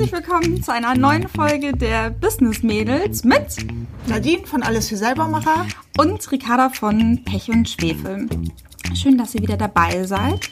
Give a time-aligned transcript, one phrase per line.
[0.00, 3.58] Herzlich willkommen zu einer neuen Folge der Business Mädels mit
[4.06, 5.66] Nadine von Alles für Selbermacher
[5.98, 8.26] und Ricarda von Pech und Schwefel.
[8.94, 10.48] Schön, dass ihr wieder dabei seid.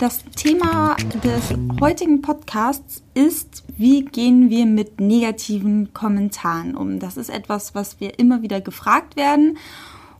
[0.00, 6.98] Das Thema des heutigen Podcasts ist, wie gehen wir mit negativen Kommentaren um?
[6.98, 9.58] Das ist etwas, was wir immer wieder gefragt werden.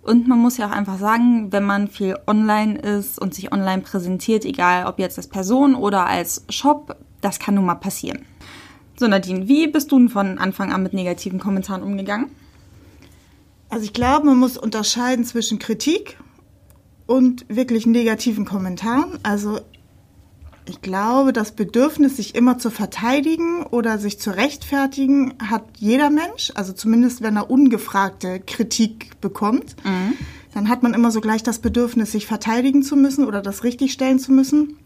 [0.03, 3.83] Und man muss ja auch einfach sagen, wenn man viel online ist und sich online
[3.83, 8.25] präsentiert, egal ob jetzt als Person oder als Shop, das kann nun mal passieren.
[8.99, 12.31] So Nadine, wie bist du von Anfang an mit negativen Kommentaren umgegangen?
[13.69, 16.19] Also ich glaube, man muss unterscheiden zwischen Kritik
[17.07, 19.19] und wirklich negativen Kommentaren.
[19.23, 19.61] Also
[20.69, 26.53] ich glaube, das Bedürfnis, sich immer zu verteidigen oder sich zu rechtfertigen, hat jeder Mensch.
[26.55, 29.77] Also zumindest, wenn er ungefragte Kritik bekommt.
[29.85, 30.15] Mhm.
[30.55, 34.19] Dann hat man immer so gleich das Bedürfnis, sich verteidigen zu müssen oder das richtigstellen
[34.19, 34.77] zu müssen.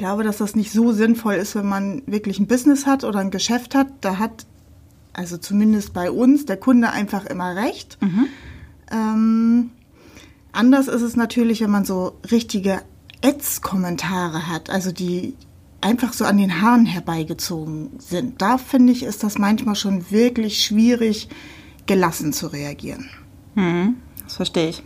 [0.00, 3.18] Ich glaube, dass das nicht so sinnvoll ist, wenn man wirklich ein Business hat oder
[3.18, 3.88] ein Geschäft hat.
[4.00, 4.46] Da hat,
[5.12, 7.98] also zumindest bei uns, der Kunde einfach immer recht.
[8.00, 8.26] Mhm.
[8.90, 9.70] Ähm,
[10.52, 12.80] Anders ist es natürlich, wenn man so richtige
[13.22, 15.34] Ads-Kommentare hat, also die
[15.80, 18.40] einfach so an den Haaren herbeigezogen sind.
[18.42, 21.28] Da finde ich, ist das manchmal schon wirklich schwierig,
[21.86, 23.10] gelassen zu reagieren.
[23.54, 24.82] Hm, das verstehe ich.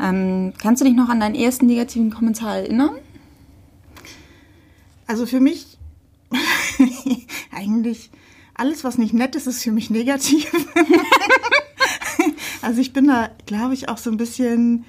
[0.00, 2.90] Ähm, kannst du dich noch an deinen ersten negativen Kommentar erinnern?
[5.08, 5.78] Also für mich
[7.50, 8.10] eigentlich
[8.54, 10.50] alles, was nicht nett ist, ist für mich negativ.
[12.60, 14.84] Also ich bin da, glaube ich, auch so ein bisschen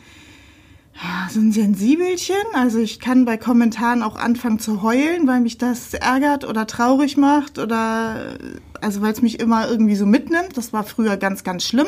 [1.30, 2.36] so ein Sensibelchen.
[2.53, 7.16] Also ich kann bei Kommentaren auch anfangen zu heulen, weil mich das ärgert oder traurig
[7.16, 8.38] macht oder
[8.81, 10.58] also weil es mich immer irgendwie so mitnimmt.
[10.58, 11.88] Das war früher ganz, ganz schlimm.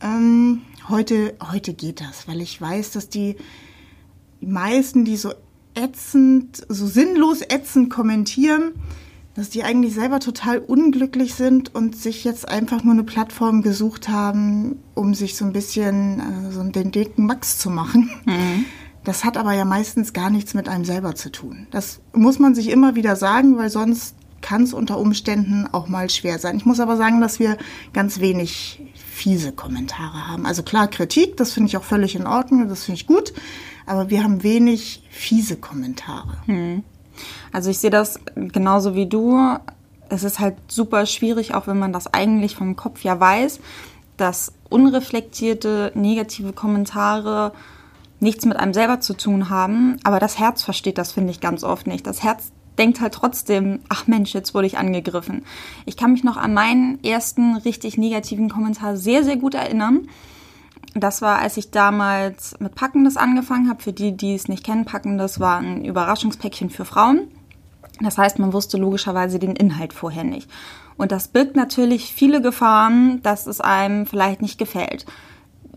[0.00, 3.36] Ähm, heute, heute geht das, weil ich weiß, dass die,
[4.40, 5.32] die meisten, die so
[5.74, 8.72] ätzend, so sinnlos ätzend kommentieren,
[9.34, 14.08] dass die eigentlich selber total unglücklich sind und sich jetzt einfach nur eine Plattform gesucht
[14.08, 18.10] haben, um sich so ein bisschen äh, so den dicken Max zu machen.
[18.26, 18.66] Mhm.
[19.04, 21.66] Das hat aber ja meistens gar nichts mit einem selber zu tun.
[21.70, 26.10] Das muss man sich immer wieder sagen, weil sonst kann es unter Umständen auch mal
[26.10, 26.56] schwer sein.
[26.56, 27.56] Ich muss aber sagen, dass wir
[27.92, 30.46] ganz wenig fiese Kommentare haben.
[30.46, 33.32] Also klar, Kritik, das finde ich auch völlig in Ordnung, das finde ich gut,
[33.86, 36.36] aber wir haben wenig fiese Kommentare.
[36.46, 36.84] Mhm.
[37.52, 39.38] Also ich sehe das genauso wie du.
[40.08, 43.60] Es ist halt super schwierig, auch wenn man das eigentlich vom Kopf ja weiß,
[44.16, 47.52] dass unreflektierte negative Kommentare
[48.20, 49.96] nichts mit einem selber zu tun haben.
[50.04, 52.06] Aber das Herz versteht das, finde ich, ganz oft nicht.
[52.06, 55.44] Das Herz denkt halt trotzdem, ach Mensch, jetzt wurde ich angegriffen.
[55.84, 60.08] Ich kann mich noch an meinen ersten richtig negativen Kommentar sehr, sehr gut erinnern.
[60.94, 63.82] Das war, als ich damals mit Packendes angefangen habe.
[63.82, 67.28] Für die, die es nicht kennen, Packendes war ein Überraschungspäckchen für Frauen.
[68.00, 70.50] Das heißt, man wusste logischerweise den Inhalt vorher nicht.
[70.96, 75.06] Und das birgt natürlich viele Gefahren, dass es einem vielleicht nicht gefällt.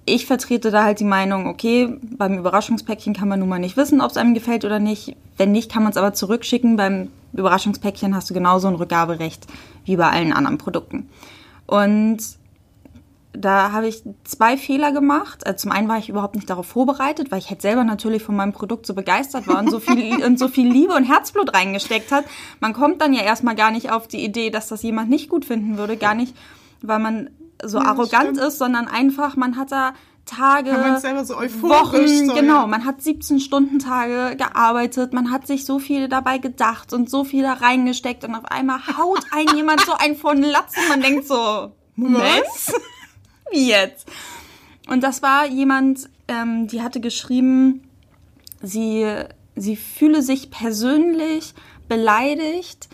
[0.06, 4.02] Ich vertrete da halt die Meinung, okay, beim Überraschungspäckchen kann man nun mal nicht wissen,
[4.02, 5.16] ob es einem gefällt oder nicht.
[5.38, 6.75] Wenn nicht, kann man es aber zurückschicken.
[6.75, 9.48] Beim Überraschungspäckchen hast du genauso ein Rückgaberecht
[9.86, 11.09] wie bei allen anderen Produkten.
[11.66, 12.20] Und
[13.38, 15.46] da habe ich zwei Fehler gemacht.
[15.46, 18.35] Also zum einen war ich überhaupt nicht darauf vorbereitet, weil ich halt selber natürlich von
[18.35, 22.12] meinem Produkt so begeistert war und so viel, und so viel Liebe und Herzblut reingesteckt
[22.12, 22.25] hat.
[22.59, 25.45] Man kommt dann ja erstmal gar nicht auf die Idee, dass das jemand nicht gut
[25.45, 25.97] finden würde.
[25.97, 26.35] Gar nicht,
[26.81, 27.29] weil man
[27.63, 29.94] so ja, arrogant ist, sondern einfach, man hat da
[30.25, 30.72] Tage,
[31.24, 31.35] so
[31.69, 32.68] Wochen, so, genau, ja.
[32.68, 37.24] man hat 17 Stunden Tage gearbeitet, man hat sich so viel dabei gedacht und so
[37.24, 41.28] viel da reingesteckt und auf einmal haut ein jemand so ein von Latzen, man denkt
[41.28, 42.94] so, Moment, wie
[43.58, 44.08] jetzt?
[44.88, 47.84] Und das war jemand, ähm, die hatte geschrieben,
[48.62, 49.06] sie,
[49.56, 51.54] sie fühle sich persönlich
[51.88, 52.90] beleidigt,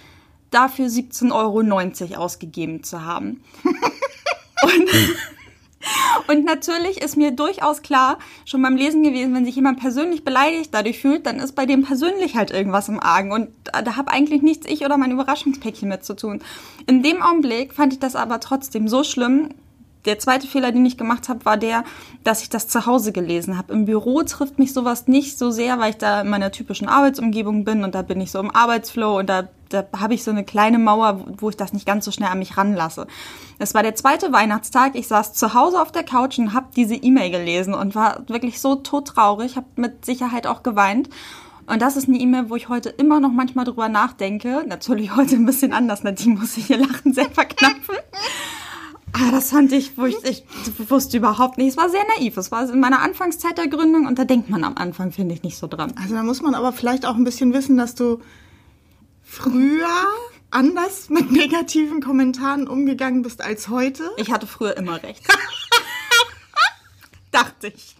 [0.51, 1.31] dafür 17,90
[2.11, 3.41] Euro ausgegeben zu haben.
[3.63, 4.89] und,
[6.27, 10.69] und natürlich ist mir durchaus klar, schon beim Lesen gewesen, wenn sich jemand persönlich beleidigt
[10.73, 13.31] dadurch fühlt, dann ist bei dem persönlich halt irgendwas im Argen.
[13.31, 16.41] Und da, da habe eigentlich nichts ich oder mein Überraschungspäckchen mit zu tun.
[16.85, 19.49] In dem Augenblick fand ich das aber trotzdem so schlimm,
[20.05, 21.83] der zweite Fehler, den ich gemacht habe, war der,
[22.23, 23.73] dass ich das zu Hause gelesen habe.
[23.73, 27.65] Im Büro trifft mich sowas nicht so sehr, weil ich da in meiner typischen Arbeitsumgebung
[27.65, 30.43] bin und da bin ich so im Arbeitsflow und da, da habe ich so eine
[30.43, 33.07] kleine Mauer, wo ich das nicht ganz so schnell an mich ranlasse.
[33.59, 34.95] Es war der zweite Weihnachtstag.
[34.95, 38.59] Ich saß zu Hause auf der Couch und habe diese E-Mail gelesen und war wirklich
[38.59, 41.09] so todtraurig, habe mit Sicherheit auch geweint.
[41.67, 44.65] Und das ist eine E-Mail, wo ich heute immer noch manchmal drüber nachdenke.
[44.67, 46.03] Natürlich heute ein bisschen anders.
[46.03, 47.95] Nadine muss sich hier lachen sehr verknapfen.
[49.13, 50.43] Ah, das fand ich, wo ich, ich
[50.89, 51.69] wusste überhaupt nicht.
[51.69, 52.37] Es war sehr naiv.
[52.37, 55.43] Es war in meiner Anfangszeit der Gründung und da denkt man am Anfang, finde ich,
[55.43, 55.93] nicht so dran.
[56.01, 58.21] Also da muss man aber vielleicht auch ein bisschen wissen, dass du
[59.23, 59.87] früher
[60.49, 64.09] anders mit negativen Kommentaren umgegangen bist als heute.
[64.17, 65.23] Ich hatte früher immer recht.
[67.31, 67.95] Dachte ich.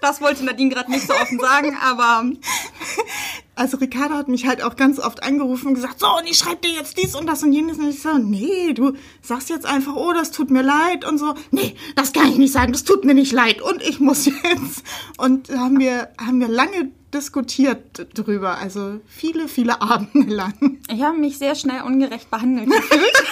[0.00, 2.24] Das wollte Nadine gerade nicht so offen sagen, aber
[3.60, 6.66] Also Ricardo hat mich halt auch ganz oft angerufen und gesagt, so, und ich schreibe
[6.66, 7.76] dir jetzt dies und das und jenes.
[7.76, 11.34] Und ich so, nee, du sagst jetzt einfach, oh, das tut mir leid und so.
[11.50, 14.82] Nee, das kann ich nicht sagen, das tut mir nicht leid und ich muss jetzt.
[15.18, 20.78] Und da haben wir, haben wir lange diskutiert drüber, also viele, viele Abende lang.
[20.90, 23.22] ich habe mich sehr schnell ungerecht behandelt gefühlt.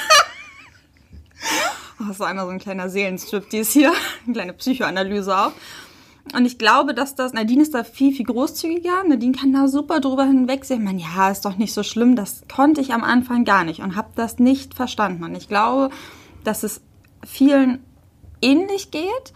[2.00, 3.94] Oh, das war einmal so ein kleiner Seelenstrip, die ist hier.
[4.26, 5.52] Eine kleine Psychoanalyse auch.
[6.34, 9.04] Und ich glaube, dass das, Nadine ist da viel, viel großzügiger.
[9.06, 10.84] Nadine kann da super drüber hinwegsehen.
[10.84, 12.16] Man, ja, ist doch nicht so schlimm.
[12.16, 15.24] Das konnte ich am Anfang gar nicht und habe das nicht verstanden.
[15.24, 15.90] Und ich glaube,
[16.44, 16.80] dass es
[17.26, 17.80] vielen
[18.40, 19.32] ähnlich geht,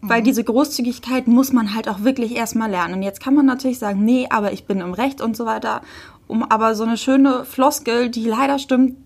[0.00, 2.94] weil diese Großzügigkeit muss man halt auch wirklich erstmal lernen.
[2.94, 5.80] Und jetzt kann man natürlich sagen, nee, aber ich bin im Recht und so weiter.
[6.26, 8.96] Um aber so eine schöne Floskel, die leider stimmt,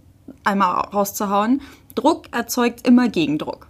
[0.44, 1.62] einmal rauszuhauen.
[1.94, 3.67] Druck erzeugt immer Gegendruck.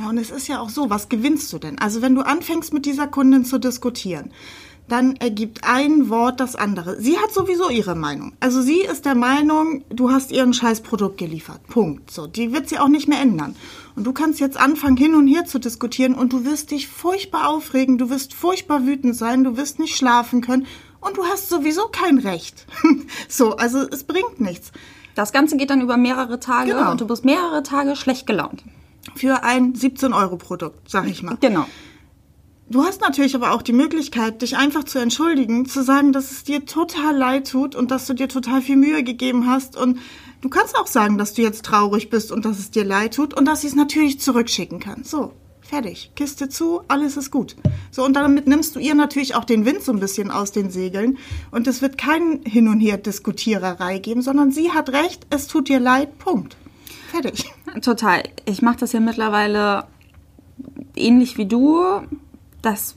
[0.00, 1.78] Ja, und es ist ja auch so, was gewinnst du denn?
[1.78, 4.30] Also wenn du anfängst mit dieser Kundin zu diskutieren,
[4.88, 7.00] dann ergibt ein Wort das andere.
[7.00, 8.32] Sie hat sowieso ihre Meinung.
[8.40, 11.60] Also sie ist der Meinung, du hast ihr ein scheiß Produkt geliefert.
[11.68, 12.10] Punkt.
[12.10, 13.54] So, die wird sie auch nicht mehr ändern.
[13.94, 17.48] Und du kannst jetzt anfangen, hin und her zu diskutieren und du wirst dich furchtbar
[17.48, 20.66] aufregen, du wirst furchtbar wütend sein, du wirst nicht schlafen können
[21.00, 22.66] und du hast sowieso kein Recht.
[23.28, 24.72] so, also es bringt nichts.
[25.14, 26.90] Das Ganze geht dann über mehrere Tage Genau.
[26.90, 28.64] und du bist mehrere Tage schlecht gelaunt.
[29.14, 31.36] Für ein 17-Euro-Produkt, sag ich mal.
[31.40, 31.66] Genau.
[32.70, 36.44] Du hast natürlich aber auch die Möglichkeit, dich einfach zu entschuldigen, zu sagen, dass es
[36.44, 39.76] dir total leid tut und dass du dir total viel Mühe gegeben hast.
[39.76, 39.98] Und
[40.40, 43.34] du kannst auch sagen, dass du jetzt traurig bist und dass es dir leid tut
[43.34, 45.02] und dass sie es natürlich zurückschicken kann.
[45.02, 46.12] So, fertig.
[46.14, 47.56] Kiste zu, alles ist gut.
[47.90, 50.70] So, und damit nimmst du ihr natürlich auch den Wind so ein bisschen aus den
[50.70, 51.18] Segeln.
[51.50, 55.68] Und es wird kein Hin und Her Diskutiererei geben, sondern sie hat recht, es tut
[55.68, 56.56] dir leid, Punkt.
[57.10, 57.52] Fertig.
[57.82, 58.22] Total.
[58.44, 59.84] Ich mache das ja mittlerweile
[60.96, 61.82] ähnlich wie du,
[62.62, 62.96] dass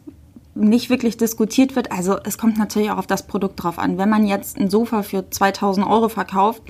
[0.56, 1.92] nicht wirklich diskutiert wird.
[1.92, 3.98] Also es kommt natürlich auch auf das Produkt drauf an.
[3.98, 6.62] Wenn man jetzt ein Sofa für 2000 Euro verkauft,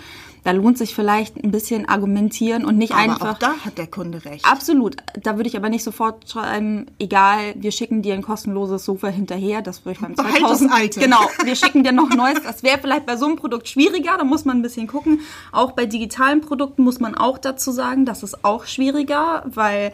[0.44, 3.34] da lohnt sich vielleicht ein bisschen argumentieren und nicht Aber einfach.
[3.36, 4.46] auch da hat der Kunde recht.
[4.46, 4.98] Absolut.
[5.22, 9.62] Da würde ich aber nicht sofort schreiben, egal, wir schicken dir ein kostenloses Sofa hinterher.
[9.62, 10.70] Das würde ich beim Behalt 2000.
[10.72, 11.00] das alte.
[11.00, 12.44] Genau, wir schicken dir noch neues.
[12.44, 14.18] Das wäre vielleicht bei so einem Produkt schwieriger.
[14.18, 15.22] Da muss man ein bisschen gucken.
[15.52, 19.94] Auch bei digitalen Produkten muss man auch dazu sagen, das ist auch schwieriger, weil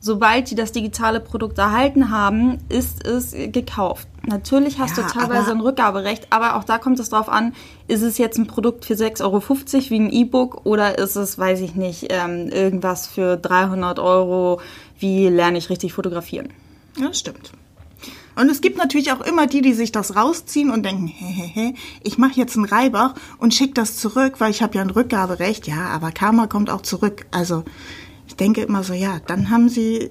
[0.00, 4.08] sobald die das digitale Produkt erhalten haben, ist es gekauft.
[4.26, 7.54] Natürlich hast Ja, du teilweise ein Rückgaberecht, aber auch da kommt es drauf an,
[7.86, 11.60] ist es jetzt ein Produkt für 6,50 Euro wie ein E-Book oder ist es, weiß
[11.60, 14.60] ich nicht, ähm, irgendwas für 300 Euro,
[14.98, 16.50] wie lerne ich richtig fotografieren.
[16.98, 17.52] Ja, das stimmt.
[18.36, 21.74] Und es gibt natürlich auch immer die, die sich das rausziehen und denken, hehehe,
[22.04, 25.66] ich mache jetzt einen Reibach und schicke das zurück, weil ich habe ja ein Rückgaberecht.
[25.66, 27.26] Ja, aber Karma kommt auch zurück.
[27.32, 27.64] Also
[28.40, 30.10] denke immer so, ja, dann haben sie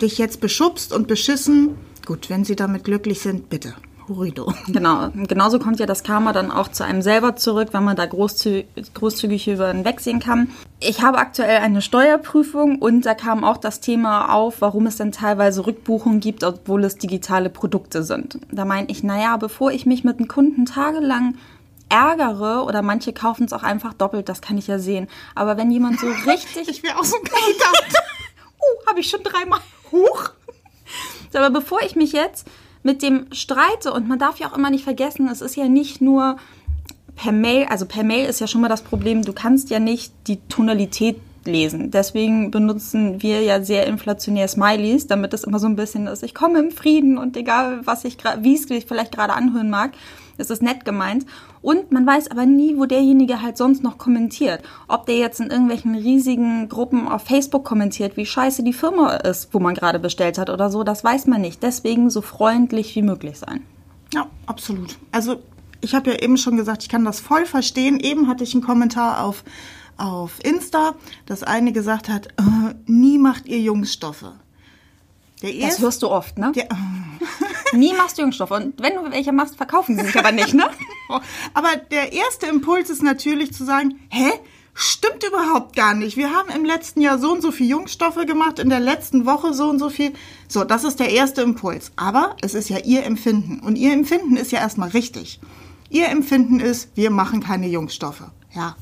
[0.00, 1.76] dich jetzt beschubst und beschissen.
[2.06, 3.74] Gut, wenn sie damit glücklich sind, bitte.
[4.08, 4.54] Hurido.
[4.68, 8.06] Genau, genauso kommt ja das Karma dann auch zu einem selber zurück, wenn man da
[8.06, 8.64] großzü
[8.94, 10.50] großzügig über hinwegsehen kann.
[10.80, 15.12] Ich habe aktuell eine Steuerprüfung und da kam auch das Thema auf, warum es denn
[15.12, 18.38] teilweise Rückbuchungen gibt, obwohl es digitale Produkte sind.
[18.52, 21.34] Da meine ich, naja, bevor ich mich mit einem Kunden tagelang
[21.88, 25.08] ärgere oder manche kaufen es auch einfach doppelt, das kann ich ja sehen.
[25.34, 28.02] Aber wenn jemand so richtig Ich wäre auch so ein Kandidat.
[28.60, 29.60] uh, habe ich schon dreimal
[29.92, 30.30] hoch.
[31.32, 32.46] So, aber bevor ich mich jetzt
[32.82, 36.00] mit dem streite, und man darf ja auch immer nicht vergessen, es ist ja nicht
[36.00, 36.36] nur
[37.16, 40.12] per Mail, also per Mail ist ja schon mal das Problem, du kannst ja nicht
[40.26, 41.90] die Tonalität lesen.
[41.90, 46.34] Deswegen benutzen wir ja sehr inflationär Smileys, damit es immer so ein bisschen ist, ich
[46.34, 49.92] komme im Frieden und egal, was ich wie es sich vielleicht gerade anhören mag,
[50.38, 51.26] es ist nett gemeint.
[51.60, 54.62] Und man weiß aber nie, wo derjenige halt sonst noch kommentiert.
[54.86, 59.52] Ob der jetzt in irgendwelchen riesigen Gruppen auf Facebook kommentiert, wie scheiße die Firma ist,
[59.52, 61.62] wo man gerade bestellt hat oder so, das weiß man nicht.
[61.62, 63.62] Deswegen so freundlich wie möglich sein.
[64.14, 64.96] Ja, absolut.
[65.10, 65.40] Also
[65.80, 67.98] ich habe ja eben schon gesagt, ich kann das voll verstehen.
[68.00, 69.44] Eben hatte ich einen Kommentar auf,
[69.98, 70.94] auf Insta,
[71.26, 74.32] dass eine gesagt hat, äh, nie macht ihr Jungsstoffe.
[75.42, 76.52] Der Das erste, hörst du oft, ne?
[76.54, 76.64] Ja.
[77.72, 78.50] Nie machst du Jungstoffe.
[78.50, 80.68] Und wenn du welche machst, verkaufen sie sich aber nicht, ne?
[81.54, 84.32] Aber der erste Impuls ist natürlich zu sagen, hä?
[84.74, 86.16] Stimmt überhaupt gar nicht.
[86.16, 89.52] Wir haben im letzten Jahr so und so viel Jungstoffe gemacht, in der letzten Woche
[89.52, 90.12] so und so viel.
[90.46, 91.90] So, das ist der erste Impuls.
[91.96, 93.58] Aber es ist ja ihr Empfinden.
[93.58, 95.40] Und ihr Empfinden ist ja erstmal richtig.
[95.90, 98.22] Ihr Empfinden ist, wir machen keine Jungstoffe.
[98.54, 98.76] Ja.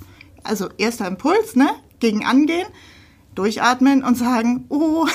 [0.46, 1.68] Also erster Impuls, ne?
[2.00, 2.66] Gegen angehen.
[3.34, 5.06] durchatmen und sagen, oh,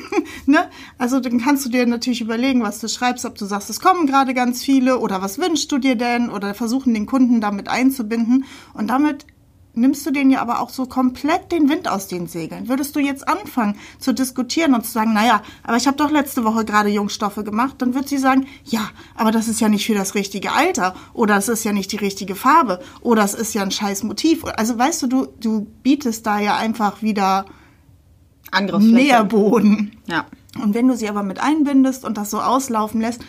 [0.46, 0.68] ne?
[0.98, 4.06] Also dann kannst du dir natürlich überlegen, was du schreibst, ob du sagst, es kommen
[4.06, 8.44] gerade ganz viele oder was wünschst du dir denn oder versuchen den Kunden damit einzubinden
[8.74, 9.26] und damit
[9.74, 12.68] nimmst du denen ja aber auch so komplett den Wind aus den Segeln.
[12.68, 16.44] Würdest du jetzt anfangen zu diskutieren und zu sagen, naja, aber ich habe doch letzte
[16.44, 19.94] Woche gerade Jungstoffe gemacht, dann wird sie sagen, ja, aber das ist ja nicht für
[19.94, 23.62] das richtige Alter oder es ist ja nicht die richtige Farbe oder es ist ja
[23.62, 24.44] ein scheiß Motiv.
[24.44, 27.46] Also weißt du, du, du bietest da ja einfach wieder
[28.52, 29.92] Nährboden.
[30.06, 30.26] Ja.
[30.60, 33.20] Und wenn du sie aber mit einbindest und das so auslaufen lässt,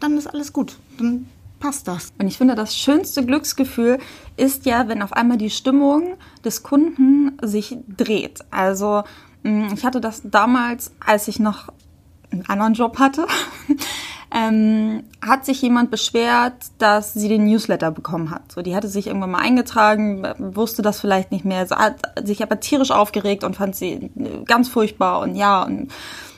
[0.00, 0.78] dann ist alles gut.
[0.98, 1.26] Dann
[1.58, 2.12] passt das.
[2.18, 3.98] Und ich finde, das schönste Glücksgefühl
[4.36, 8.40] ist ja, wenn auf einmal die Stimmung des Kunden sich dreht.
[8.50, 9.04] Also
[9.42, 11.68] mm, ich hatte das damals, als ich noch
[12.30, 13.26] einen anderen Job hatte.
[14.34, 18.52] ähm, hat sich jemand beschwert, dass sie den Newsletter bekommen hat.
[18.52, 22.60] So, die hatte sich irgendwann mal eingetragen, wusste das vielleicht nicht mehr, hat sich aber
[22.60, 24.10] tierisch aufgeregt und fand sie
[24.44, 25.92] ganz furchtbar und ja und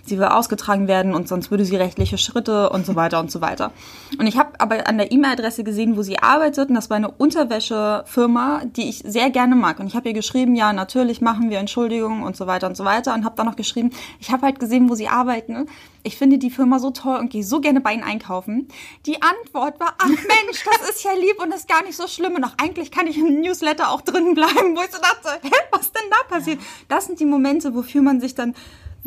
[0.09, 3.41] sie will ausgetragen werden und sonst würde sie rechtliche Schritte und so weiter und so
[3.41, 3.73] weiter.
[4.19, 7.11] Und ich habe aber an der E-Mail-Adresse gesehen, wo sie arbeitet und das war eine
[7.11, 9.81] Unterwäschefirma, die ich sehr gerne mag.
[9.81, 12.85] Und ich habe ihr geschrieben, ja, natürlich machen wir Entschuldigungen und so weiter und so
[12.85, 15.67] weiter und habe dann noch geschrieben, ich habe halt gesehen, wo sie arbeiten.
[16.03, 18.69] Ich finde die Firma so toll und gehe so gerne bei ihnen einkaufen.
[19.05, 22.35] Die Antwort war, ach Mensch, das ist ja lieb und ist gar nicht so schlimm.
[22.35, 25.51] Und auch eigentlich kann ich im Newsletter auch drin bleiben, wo ich so dachte, hä,
[25.71, 26.61] was denn da passiert?
[26.89, 28.55] Das sind die Momente, wofür man sich dann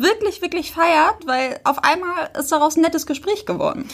[0.02, 3.88] wirklich, wirklich feiert, weil auf einmal ist daraus ein nettes Gespräch geworden.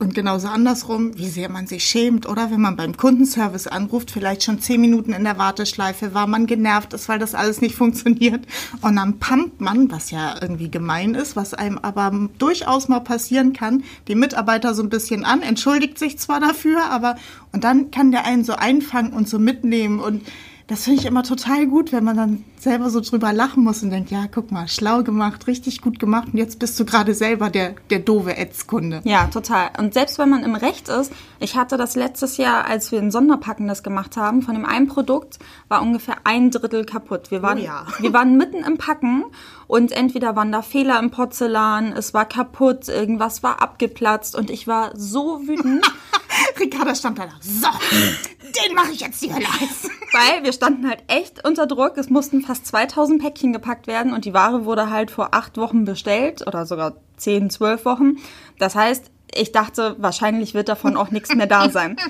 [0.00, 4.44] Und genauso andersrum, wie sehr man sich schämt, oder wenn man beim Kundenservice anruft, vielleicht
[4.44, 8.46] schon zehn Minuten in der Warteschleife war, man genervt ist, weil das alles nicht funktioniert.
[8.80, 13.52] Und dann pumpt man, was ja irgendwie gemein ist, was einem aber durchaus mal passieren
[13.52, 17.16] kann, die Mitarbeiter so ein bisschen an, entschuldigt sich zwar dafür, aber
[17.50, 20.22] und dann kann der einen so einfangen und so mitnehmen und
[20.68, 23.90] das finde ich immer total gut, wenn man dann selber so drüber lachen muss und
[23.90, 27.50] denkt, ja, guck mal, schlau gemacht, richtig gut gemacht und jetzt bist du gerade selber
[27.50, 29.00] der, der doofe Ätzkunde.
[29.04, 29.70] Ja, total.
[29.78, 33.10] Und selbst wenn man im Recht ist, ich hatte das letztes Jahr, als wir ein
[33.10, 35.38] Sonderpacken das gemacht haben, von dem einen Produkt
[35.68, 37.30] war ungefähr ein Drittel kaputt.
[37.30, 37.86] Wir waren, oh ja.
[38.00, 39.24] wir waren mitten im Packen
[39.66, 44.66] und entweder waren da Fehler im Porzellan, es war kaputt, irgendwas war abgeplatzt und ich
[44.66, 45.84] war so wütend.
[46.58, 47.68] Ricarda stand da, so,
[48.42, 49.90] den mache ich jetzt die Hölle heiß.
[50.12, 51.96] Weil wir standen halt echt unter Druck.
[51.96, 55.84] Es mussten fast 2000 Päckchen gepackt werden und die Ware wurde halt vor acht Wochen
[55.84, 58.16] bestellt oder sogar zehn, zwölf Wochen.
[58.58, 61.96] Das heißt, ich dachte, wahrscheinlich wird davon auch nichts mehr da sein.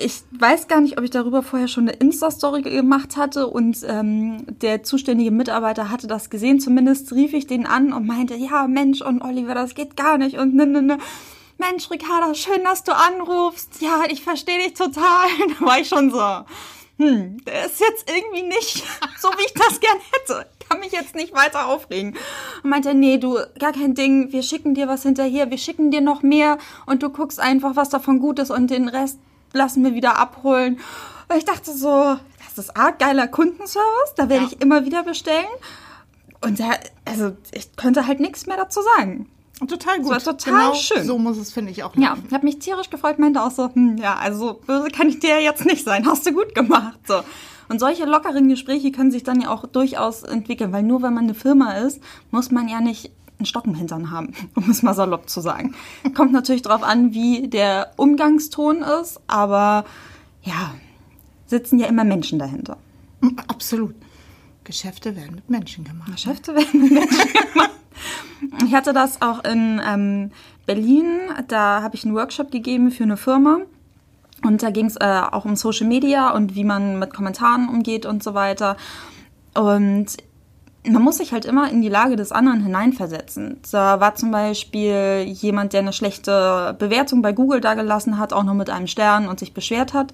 [0.00, 4.44] Ich weiß gar nicht, ob ich darüber vorher schon eine Insta-Story gemacht hatte und ähm,
[4.46, 6.60] der zuständige Mitarbeiter hatte das gesehen.
[6.60, 10.38] Zumindest rief ich den an und meinte, ja, Mensch und Oliver, das geht gar nicht
[10.38, 10.98] und ne, ne, ne.
[11.56, 13.82] Mensch, Ricarda, schön, dass du anrufst.
[13.82, 15.26] Ja, ich verstehe dich total.
[15.58, 16.44] Da war ich schon so,
[16.98, 18.84] hm, der ist jetzt irgendwie nicht
[19.20, 20.46] so, wie ich das gern hätte.
[20.68, 22.16] Kann mich jetzt nicht weiter aufregen.
[22.62, 26.00] Und meinte, nee, du, gar kein Ding, wir schicken dir was hinterher, wir schicken dir
[26.00, 29.18] noch mehr und du guckst einfach, was davon gut ist und den Rest
[29.52, 30.80] lassen wir wieder abholen.
[31.28, 34.50] Und ich dachte so, das ist arg geiler Kundenservice, da werde ja.
[34.50, 35.46] ich immer wieder bestellen.
[36.40, 36.70] Und da,
[37.04, 39.28] also ich könnte halt nichts mehr dazu sagen.
[39.66, 40.12] Total gut.
[40.12, 41.04] Das war total genau schön.
[41.04, 42.02] So muss es, finde ich, auch laufen.
[42.02, 45.18] Ja, ich habe mich tierisch gefreut, meinte auch so, hm, ja, also böse kann ich
[45.18, 46.06] dir jetzt nicht sein.
[46.06, 46.98] Hast du gut gemacht.
[47.06, 47.22] So.
[47.68, 51.24] Und solche lockeren Gespräche können sich dann ja auch durchaus entwickeln, weil nur wenn man
[51.24, 52.00] eine Firma ist,
[52.30, 55.74] muss man ja nicht einen Stock im Hintern haben, um es mal salopp zu sagen.
[56.14, 59.84] Kommt natürlich darauf an, wie der Umgangston ist, aber
[60.42, 60.74] ja,
[61.46, 62.78] sitzen ja immer Menschen dahinter.
[63.48, 63.94] Absolut.
[64.64, 66.12] Geschäfte werden mit Menschen gemacht.
[66.12, 67.70] Geschäfte werden mit Menschen gemacht.
[68.64, 70.30] Ich hatte das auch in ähm,
[70.66, 71.06] Berlin.
[71.48, 73.58] Da habe ich einen Workshop gegeben für eine Firma.
[74.44, 78.06] Und da ging es äh, auch um Social Media und wie man mit Kommentaren umgeht
[78.06, 78.76] und so weiter.
[79.54, 80.06] Und
[80.86, 83.60] man muss sich halt immer in die Lage des anderen hineinversetzen.
[83.70, 88.54] Da war zum Beispiel jemand, der eine schlechte Bewertung bei Google dagelassen hat, auch nur
[88.54, 90.12] mit einem Stern und sich beschwert hat.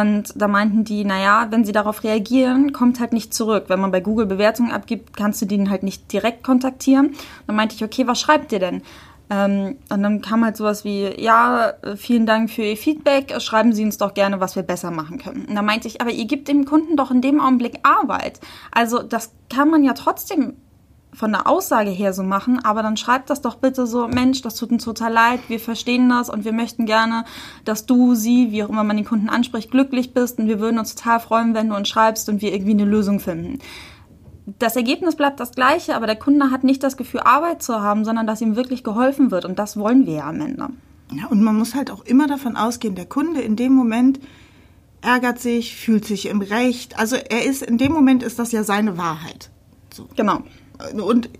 [0.00, 3.64] Und da meinten die, naja, wenn sie darauf reagieren, kommt halt nicht zurück.
[3.68, 7.14] Wenn man bei Google Bewertungen abgibt, kannst du den halt nicht direkt kontaktieren.
[7.46, 8.80] Dann meinte ich, okay, was schreibt ihr denn?
[9.28, 13.84] Ähm, und dann kam halt sowas wie, ja, vielen Dank für Ihr Feedback, schreiben Sie
[13.84, 15.44] uns doch gerne, was wir besser machen können.
[15.44, 18.40] Und dann meinte ich, aber ihr gebt dem Kunden doch in dem Augenblick Arbeit.
[18.70, 20.54] Also das kann man ja trotzdem
[21.14, 24.54] von der Aussage her so machen, aber dann schreibt das doch bitte so, Mensch, das
[24.54, 27.24] tut uns total leid, wir verstehen das und wir möchten gerne,
[27.64, 30.78] dass du, sie, wie auch immer man den Kunden anspricht, glücklich bist und wir würden
[30.78, 33.58] uns total freuen, wenn du uns schreibst und wir irgendwie eine Lösung finden.
[34.58, 38.04] Das Ergebnis bleibt das gleiche, aber der Kunde hat nicht das Gefühl, Arbeit zu haben,
[38.04, 40.68] sondern dass ihm wirklich geholfen wird und das wollen wir ja am Ende.
[41.12, 44.18] Ja, und man muss halt auch immer davon ausgehen, der Kunde in dem Moment
[45.02, 46.98] ärgert sich, fühlt sich im Recht.
[46.98, 49.50] Also er ist, in dem Moment ist das ja seine Wahrheit.
[49.92, 50.08] So.
[50.16, 50.42] Genau.
[50.94, 51.30] Und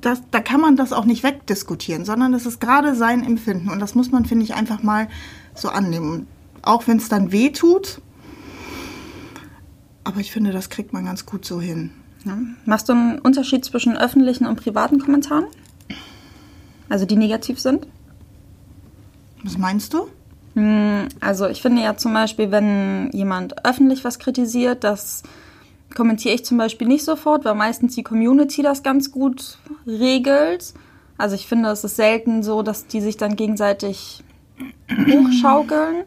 [0.00, 3.70] das, da kann man das auch nicht wegdiskutieren, sondern das ist gerade sein Empfinden.
[3.70, 5.08] Und das muss man, finde ich, einfach mal
[5.54, 6.26] so annehmen.
[6.62, 8.00] Auch wenn es dann weh tut.
[10.04, 11.90] Aber ich finde, das kriegt man ganz gut so hin.
[12.24, 12.38] Ja.
[12.64, 15.46] Machst du einen Unterschied zwischen öffentlichen und privaten Kommentaren?
[16.88, 17.86] Also die negativ sind?
[19.42, 20.08] Was meinst du?
[20.54, 25.22] Hm, Also ich finde ja zum Beispiel, wenn jemand öffentlich was kritisiert, das
[25.94, 30.74] kommentiere ich zum Beispiel nicht sofort, weil meistens die Community das ganz gut regelt.
[31.18, 34.22] Also ich finde, es ist selten so, dass die sich dann gegenseitig
[34.90, 36.04] hochschaukeln.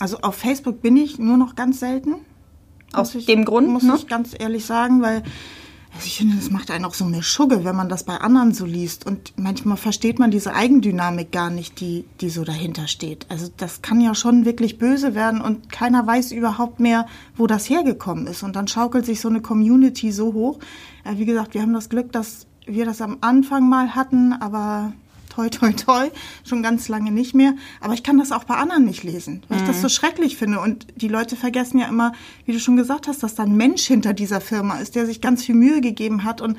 [0.00, 2.16] Also auf Facebook bin ich nur noch ganz selten.
[2.92, 3.94] Aus ich- dem Grund, Muss ne?
[3.96, 5.22] ich ganz ehrlich sagen, weil
[5.94, 8.52] also ich finde, das macht einen auch so eine Schugge, wenn man das bei anderen
[8.52, 9.06] so liest.
[9.06, 13.26] Und manchmal versteht man diese Eigendynamik gar nicht, die, die so dahinter steht.
[13.28, 17.70] Also das kann ja schon wirklich böse werden und keiner weiß überhaupt mehr, wo das
[17.70, 18.42] hergekommen ist.
[18.42, 20.58] Und dann schaukelt sich so eine Community so hoch.
[21.04, 24.94] Ja, wie gesagt, wir haben das Glück, dass wir das am Anfang mal hatten, aber
[25.34, 26.10] toi, toi, toi,
[26.44, 27.54] schon ganz lange nicht mehr.
[27.80, 30.60] Aber ich kann das auch bei anderen nicht lesen, weil ich das so schrecklich finde.
[30.60, 32.12] Und die Leute vergessen ja immer,
[32.44, 35.20] wie du schon gesagt hast, dass da ein Mensch hinter dieser Firma ist, der sich
[35.20, 36.40] ganz viel Mühe gegeben hat.
[36.40, 36.56] Und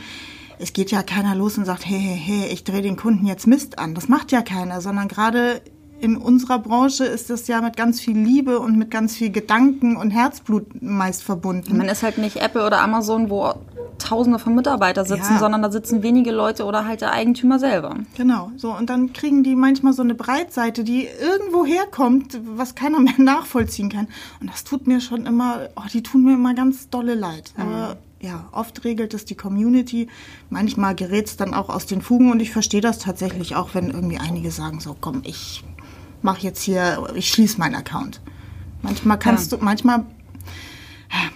[0.60, 3.48] es geht ja keiner los und sagt, hey, hey, hey, ich drehe den Kunden jetzt
[3.48, 3.96] Mist an.
[3.96, 5.62] Das macht ja keiner, sondern gerade
[6.06, 9.98] in unserer Branche ist das ja mit ganz viel Liebe und mit ganz viel Gedanken
[9.98, 11.76] und Herzblut meist verbunden.
[11.78, 13.54] Man ist halt nicht Apple oder Amazon, wo
[13.98, 15.40] tausende von Mitarbeitern sitzen, Ja.
[15.40, 17.96] sondern da sitzen wenige Leute oder halt der Eigentümer selber.
[18.16, 18.72] Genau, so.
[18.76, 23.90] Und dann kriegen die manchmal so eine Breitseite, die irgendwo herkommt, was keiner mehr nachvollziehen
[23.90, 24.08] kann.
[24.42, 27.54] Und das tut mir schon immer, oh, die tun mir immer ganz dolle leid.
[27.58, 30.08] Aber ja, oft regelt es die Community.
[30.50, 33.90] Manchmal gerät es dann auch aus den Fugen und ich verstehe das tatsächlich auch, wenn
[33.92, 35.64] irgendwie einige sagen, so komm, ich
[36.26, 38.20] mache jetzt hier, ich schließe meinen Account.
[38.82, 40.06] Manchmal kannst du, manchmal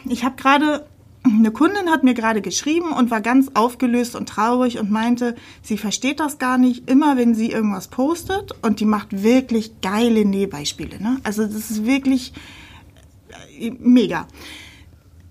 [0.07, 0.87] ich habe gerade,
[1.23, 5.77] eine Kundin hat mir gerade geschrieben und war ganz aufgelöst und traurig und meinte, sie
[5.77, 11.01] versteht das gar nicht, immer wenn sie irgendwas postet und die macht wirklich geile Nähbeispiele.
[11.01, 11.19] Ne?
[11.23, 12.33] Also das ist wirklich
[13.59, 14.27] äh, mega.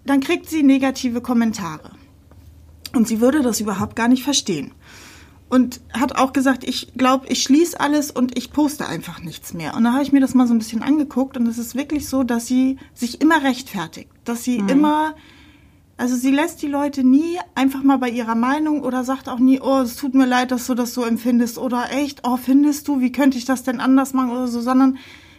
[0.05, 1.90] Dann kriegt sie negative Kommentare.
[2.94, 4.73] Und sie würde das überhaupt gar nicht verstehen.
[5.51, 9.75] Und hat auch gesagt, ich glaube, ich schließe alles und ich poste einfach nichts mehr.
[9.75, 12.07] Und da habe ich mir das mal so ein bisschen angeguckt und es ist wirklich
[12.07, 14.11] so, dass sie sich immer rechtfertigt.
[14.25, 15.15] Dass sie immer,
[15.97, 19.59] also sie lässt die Leute nie einfach mal bei ihrer Meinung oder sagt auch nie,
[19.59, 23.01] oh, es tut mir leid, dass du das so empfindest oder echt, oh, findest du,
[23.01, 24.99] wie könnte ich das denn anders machen oder so, sondern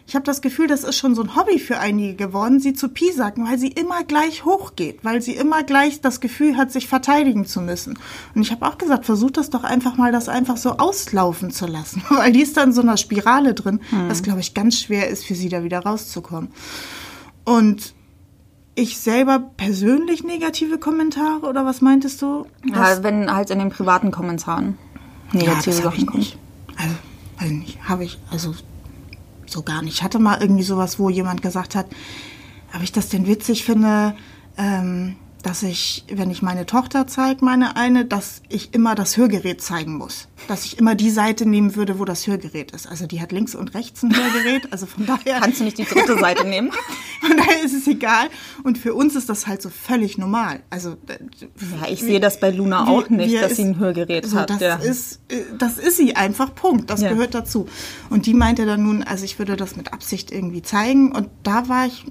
[0.09, 2.89] ich habe das Gefühl, das ist schon so ein Hobby für einige geworden, sie zu
[2.89, 7.45] piesacken, weil sie immer gleich hochgeht, weil sie immer gleich das Gefühl hat, sich verteidigen
[7.45, 7.97] zu müssen.
[8.33, 11.67] Und ich habe auch gesagt, versuch das doch einfach mal, das einfach so auslaufen zu
[11.67, 15.09] lassen, weil die ist dann in so einer Spirale drin, was glaube ich ganz schwer
[15.09, 16.49] ist für sie da wieder rauszukommen.
[17.45, 17.93] Und
[18.75, 22.45] ich selber persönlich negative Kommentare oder was meintest du?
[22.71, 24.77] Was- Ja, wenn halt in den privaten Kommentaren
[25.33, 26.19] ja, negative hab Sachen ich kommen.
[26.19, 26.37] nicht.
[26.77, 26.95] Also,
[27.39, 28.53] weiß nicht, habe ich, also
[29.51, 29.95] so gar nicht.
[29.95, 31.87] Ich hatte mal irgendwie sowas, wo jemand gesagt hat,
[32.75, 34.15] ob ich das denn witzig finde,
[34.57, 39.61] ähm, dass ich, wenn ich meine Tochter zeige, meine eine, dass ich immer das Hörgerät
[39.61, 40.27] zeigen muss.
[40.49, 42.87] Dass ich immer die Seite nehmen würde, wo das Hörgerät ist.
[42.87, 45.39] Also die hat links und rechts ein Hörgerät, also von daher.
[45.39, 46.71] Kannst du nicht die dritte Seite nehmen?
[47.21, 48.29] Von daher ist es egal.
[48.63, 50.61] Und für uns ist das halt so völlig normal.
[50.69, 51.17] Also äh,
[51.81, 54.37] Ja, ich sehe das bei Luna wie- auch nicht, dass ist- sie ein Hörgerät so,
[54.37, 54.49] hat.
[54.49, 54.75] Das, ja.
[54.75, 56.89] ist, äh, das ist sie einfach, Punkt.
[56.89, 57.09] Das Ja.
[57.09, 57.67] gehört dazu.
[58.09, 61.11] Und die meinte dann nun, also ich würde das mit Absicht irgendwie zeigen.
[61.11, 62.05] Und da war ich,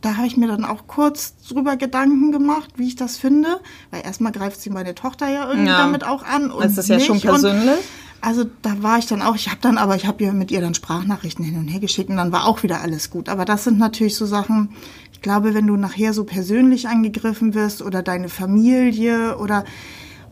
[0.00, 3.60] da habe ich mir dann auch kurz drüber Gedanken gemacht, wie ich das finde.
[3.90, 5.78] Weil erstmal greift sie meine Tochter ja irgendwie Ja.
[5.78, 6.50] damit auch an.
[6.50, 7.68] Und Das ist ja schon persönlich.
[7.70, 7.78] Und
[8.22, 10.60] also da war ich dann auch, ich habe dann aber, ich habe ihr mit ihr
[10.60, 13.28] dann Sprachnachrichten hin und her geschickt und dann war auch wieder alles gut.
[13.28, 14.70] Aber das sind natürlich so Sachen,
[15.12, 19.64] ich glaube, wenn du nachher so persönlich angegriffen wirst oder deine Familie oder,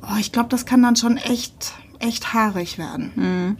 [0.02, 3.56] oh, ich glaube, das kann dann schon echt, echt haarig werden.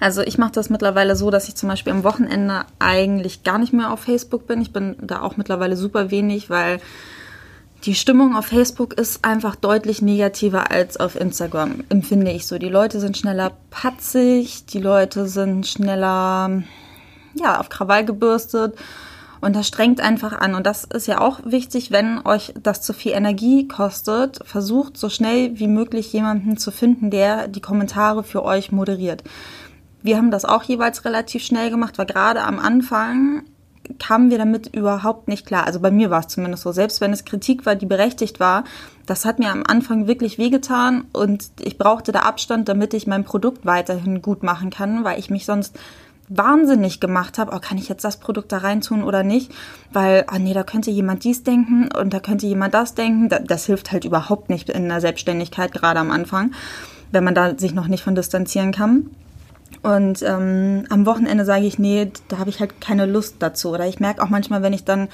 [0.00, 3.72] Also ich mache das mittlerweile so, dass ich zum Beispiel am Wochenende eigentlich gar nicht
[3.72, 4.60] mehr auf Facebook bin.
[4.60, 6.80] Ich bin da auch mittlerweile super wenig, weil
[7.84, 12.58] die Stimmung auf Facebook ist einfach deutlich negativer als auf Instagram, empfinde ich so.
[12.58, 16.62] Die Leute sind schneller patzig, die Leute sind schneller
[17.34, 18.74] ja, auf Krawall gebürstet.
[19.40, 20.54] Und das strengt einfach an.
[20.54, 25.08] Und das ist ja auch wichtig, wenn euch das zu viel Energie kostet, versucht so
[25.08, 29.22] schnell wie möglich jemanden zu finden, der die Kommentare für euch moderiert.
[30.06, 33.42] Wir haben das auch jeweils relativ schnell gemacht, weil gerade am Anfang
[33.98, 35.66] kamen wir damit überhaupt nicht klar.
[35.66, 36.70] Also bei mir war es zumindest so.
[36.70, 38.62] Selbst wenn es Kritik war, die berechtigt war,
[39.06, 43.24] das hat mir am Anfang wirklich wehgetan und ich brauchte da Abstand, damit ich mein
[43.24, 45.76] Produkt weiterhin gut machen kann, weil ich mich sonst
[46.28, 49.50] wahnsinnig gemacht habe, oh, kann ich jetzt das Produkt da reintun oder nicht?
[49.92, 53.28] Weil, ah nee, da könnte jemand dies denken und da könnte jemand das denken.
[53.28, 56.52] Das, das hilft halt überhaupt nicht in der Selbstständigkeit, gerade am Anfang,
[57.10, 59.10] wenn man da sich noch nicht von distanzieren kann.
[59.82, 63.70] Und ähm, am Wochenende sage ich, nee, da habe ich halt keine Lust dazu.
[63.70, 65.08] Oder ich merke auch manchmal, wenn ich dann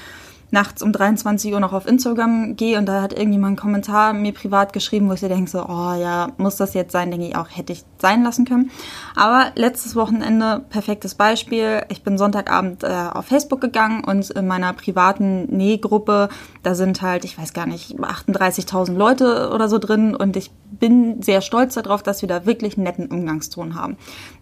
[0.53, 4.33] nachts um 23 Uhr noch auf Instagram gehe und da hat irgendjemand einen Kommentar mir
[4.33, 7.11] privat geschrieben, wo ich so denke, so, oh ja, muss das jetzt sein?
[7.11, 8.71] Denke ich auch, hätte ich sein lassen können.
[9.17, 11.83] Aber letztes Wochenende, perfektes Beispiel.
[11.89, 16.29] Ich bin Sonntagabend äh, auf Facebook gegangen und in meiner privaten Nähgruppe,
[16.63, 21.23] da sind halt, ich weiß gar nicht, 38.000 Leute oder so drin und ich bin
[21.23, 23.97] sehr stolz darauf, dass wir da wirklich netten Umgangston haben.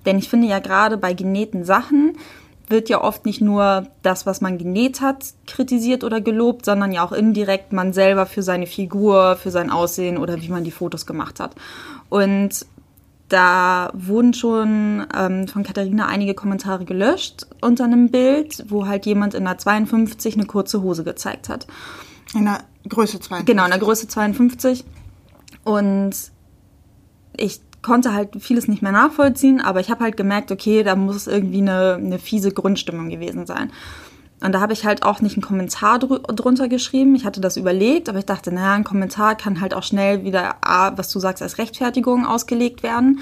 [0.07, 2.17] Denn ich finde ja gerade bei genähten Sachen,
[2.71, 7.05] wird ja oft nicht nur das, was man genäht hat, kritisiert oder gelobt, sondern ja
[7.05, 11.07] auch indirekt man selber für seine Figur, für sein Aussehen oder wie man die Fotos
[11.07, 11.55] gemacht hat.
[12.09, 12.67] Und
[13.29, 19.35] da wurden schon ähm, von Katharina einige Kommentare gelöscht unter einem Bild, wo halt jemand
[19.35, 21.67] in der 52 eine kurze Hose gezeigt hat.
[22.35, 23.47] In der Größe 52.
[23.47, 24.85] Genau, in der Größe 52.
[25.65, 26.13] Und
[27.37, 31.27] ich konnte halt vieles nicht mehr nachvollziehen, aber ich habe halt gemerkt, okay, da muss
[31.27, 33.71] irgendwie eine, eine fiese Grundstimmung gewesen sein.
[34.43, 37.15] Und da habe ich halt auch nicht einen Kommentar dr drunter geschrieben.
[37.15, 40.57] Ich hatte das überlegt, aber ich dachte, naja, ein Kommentar kann halt auch schnell wieder,
[40.63, 43.21] A, was du sagst, als Rechtfertigung ausgelegt werden.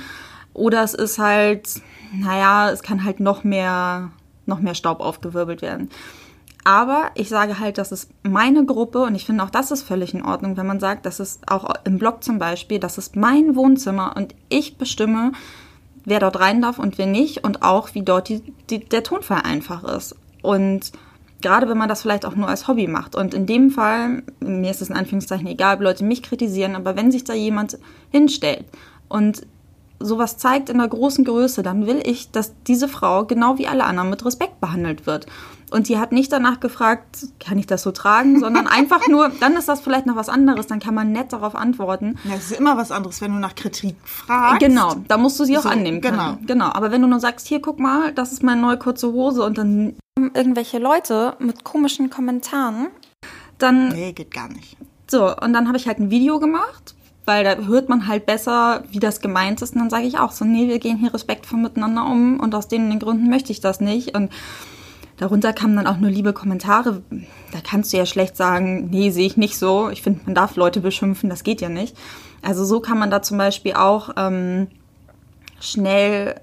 [0.54, 1.68] Oder es ist halt,
[2.12, 4.12] naja, es kann halt noch mehr,
[4.46, 5.90] noch mehr Staub aufgewirbelt werden.
[6.64, 10.12] Aber ich sage halt, das ist meine Gruppe und ich finde auch das ist völlig
[10.12, 13.56] in Ordnung, wenn man sagt, das ist auch im Blog zum Beispiel, das ist mein
[13.56, 15.32] Wohnzimmer und ich bestimme,
[16.04, 19.42] wer dort rein darf und wer nicht und auch wie dort die, die, der Tonfall
[19.42, 20.16] einfach ist.
[20.42, 20.92] Und
[21.40, 23.14] gerade wenn man das vielleicht auch nur als Hobby macht.
[23.14, 26.96] Und in dem Fall, mir ist es in Anführungszeichen egal, ob Leute mich kritisieren, aber
[26.96, 27.78] wenn sich da jemand
[28.10, 28.64] hinstellt
[29.08, 29.46] und
[30.00, 33.84] sowas zeigt in der großen Größe, dann will ich, dass diese Frau genau wie alle
[33.84, 35.26] anderen mit Respekt behandelt wird.
[35.70, 39.54] Und die hat nicht danach gefragt, kann ich das so tragen, sondern einfach nur, dann
[39.54, 42.16] ist das vielleicht noch was anderes, dann kann man nett darauf antworten.
[42.24, 44.60] Ja, es ist immer was anderes, wenn du nach Kritik fragst.
[44.60, 46.16] Genau, da musst du sie auch So, annehmen können.
[46.16, 46.38] genau.
[46.46, 49.42] Genau, aber wenn du nur sagst, hier, guck mal, das ist meine neue kurze Hose
[49.44, 49.94] und dann
[50.34, 52.86] irgendwelche Leute mit komischen Kommentaren,
[53.58, 54.76] dann Nee, geht gar nicht.
[55.10, 56.94] so, und dann habe ich halt ein Video gemacht,
[57.28, 59.74] weil da hört man halt besser, wie das gemeint ist.
[59.74, 62.66] Und dann sage ich auch so, nee, wir gehen hier respektvoll miteinander um und aus
[62.66, 64.16] den, den Gründen möchte ich das nicht.
[64.16, 64.32] Und
[65.18, 67.02] darunter kamen dann auch nur liebe Kommentare.
[67.52, 69.90] Da kannst du ja schlecht sagen, nee, sehe ich nicht so.
[69.90, 71.94] Ich finde, man darf Leute beschimpfen, das geht ja nicht.
[72.40, 74.68] Also so kann man da zum Beispiel auch ähm,
[75.60, 76.34] schnell,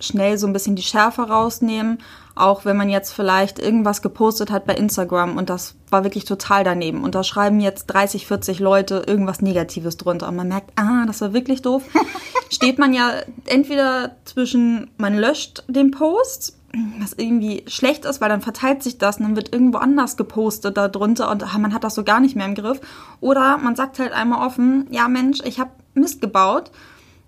[0.00, 1.98] schnell so ein bisschen die Schärfe rausnehmen.
[2.34, 6.64] Auch wenn man jetzt vielleicht irgendwas gepostet hat bei Instagram und das war wirklich total
[6.64, 7.02] daneben.
[7.02, 10.28] Und da schreiben jetzt 30, 40 Leute irgendwas Negatives drunter.
[10.28, 11.82] Und man merkt, ah, das war wirklich doof.
[12.50, 13.12] Steht man ja
[13.46, 16.56] entweder zwischen, man löscht den Post,
[16.98, 20.76] was irgendwie schlecht ist, weil dann verteilt sich das und dann wird irgendwo anders gepostet
[20.76, 22.80] da drunter und ah, man hat das so gar nicht mehr im Griff.
[23.20, 26.70] Oder man sagt halt einmal offen, ja Mensch, ich habe Mist gebaut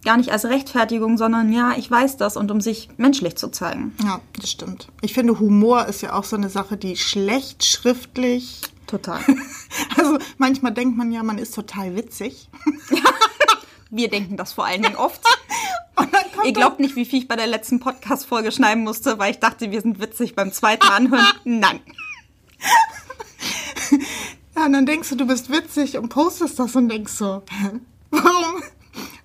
[0.05, 3.95] gar nicht als Rechtfertigung, sondern ja, ich weiß das und um sich menschlich zu zeigen.
[4.03, 4.89] Ja, das stimmt.
[5.01, 8.63] Ich finde, Humor ist ja auch so eine Sache, die schlecht schriftlich.
[8.87, 9.21] Total.
[9.97, 12.49] Also manchmal denkt man ja, man ist total witzig.
[13.91, 15.21] Wir denken das vor allen Dingen oft.
[16.45, 19.71] Ihr glaubt nicht, wie viel ich bei der letzten Podcast-Folge schneiden musste, weil ich dachte,
[19.71, 21.27] wir sind witzig beim zweiten Anhören.
[21.45, 21.81] Nein.
[24.59, 27.43] Ja, und dann denkst du, du bist witzig und postest das und denkst so,
[28.11, 28.58] warum,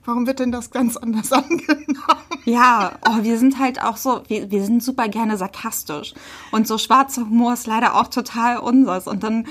[0.06, 1.98] warum wird denn das ganz anders angenommen?
[2.46, 6.14] Ja, oh, wir sind halt auch so, wir, wir sind super gerne sarkastisch.
[6.52, 9.08] Und so schwarzer Humor ist leider auch total unseres.
[9.08, 9.48] Und dann,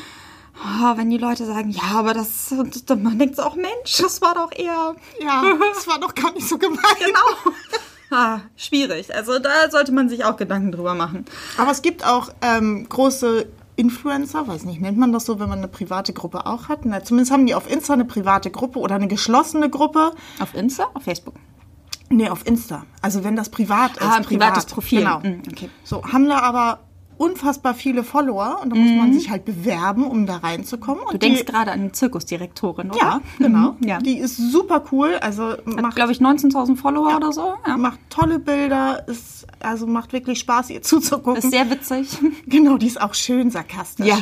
[0.63, 3.97] oh, wenn die Leute sagen, ja, aber das, und dann man denkt so, auch Mensch,
[3.99, 5.43] das war doch eher, Ja,
[5.75, 6.83] das war doch gar nicht so gemeint.
[6.99, 7.55] genau.
[8.11, 9.15] Ah, schwierig.
[9.15, 11.25] Also da sollte man sich auch Gedanken drüber machen.
[11.57, 15.59] Aber es gibt auch ähm, große Influencer, weiß nicht, nennt man das so, wenn man
[15.59, 16.85] eine private Gruppe auch hat?
[16.85, 20.13] Na, zumindest haben die auf Insta eine private Gruppe oder eine geschlossene Gruppe.
[20.41, 20.89] Auf Insta?
[20.95, 21.35] Auf Facebook?
[22.11, 22.85] Nee, auf Insta.
[23.01, 24.03] Also wenn das privat ist.
[24.03, 24.75] Ah, ein privates privat.
[24.75, 24.99] Profil.
[24.99, 25.19] Genau.
[25.21, 25.71] Mm, okay.
[25.85, 26.81] So, haben da aber
[27.23, 31.05] unfassbar viele Follower und da muss man sich halt bewerben, um da reinzukommen.
[31.05, 32.99] Und Du denkst die, gerade an die Zirkusdirektorin, oder?
[32.99, 33.77] ja, genau.
[33.79, 33.99] Mhm, ja.
[33.99, 37.55] Die ist super cool, also macht, glaube ich, 19.000 Follower oder so.
[37.65, 37.77] Ja.
[37.77, 41.37] macht tolle Bilder, ist, also macht wirklich Spaß, ihr zuzugucken.
[41.43, 42.09] Ist sehr witzig.
[42.47, 44.07] genau, die ist auch schön sarkastisch.
[44.07, 44.19] Ja.